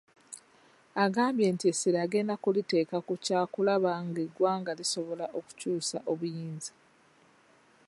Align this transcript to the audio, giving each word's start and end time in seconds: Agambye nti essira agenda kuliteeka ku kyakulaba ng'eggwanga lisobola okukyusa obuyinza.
Agambye 1.05 1.47
nti 1.53 1.65
essira 1.71 1.99
agenda 2.05 2.33
kuliteeka 2.43 2.97
ku 3.07 3.13
kyakulaba 3.23 3.91
ng'eggwanga 4.05 4.71
lisobola 4.79 5.25
okukyusa 5.37 5.97
obuyinza. 6.11 6.73